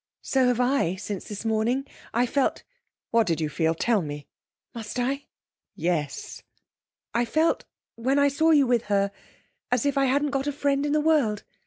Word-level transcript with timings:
'So 0.23 0.47
have 0.47 0.59
I, 0.59 0.95
since 0.95 1.25
this 1.25 1.45
morning. 1.45 1.85
I 2.11 2.25
felt' 2.25 2.63
'What 3.11 3.27
did 3.27 3.39
you 3.39 3.49
feel? 3.49 3.75
Tell 3.75 4.01
me!' 4.01 4.25
'Must 4.73 4.99
I?' 4.99 5.27
'Yes!' 5.75 6.41
'I 7.13 7.25
felt, 7.25 7.65
when 7.93 8.17
I 8.17 8.27
saw 8.27 8.49
you 8.49 8.65
with 8.65 8.85
her, 8.85 9.11
as 9.69 9.85
if 9.85 9.99
I 9.99 10.05
hadn't 10.05 10.31
got 10.31 10.47
a 10.47 10.51
friend 10.51 10.87
in 10.87 10.93
the 10.93 11.01
world. 11.01 11.43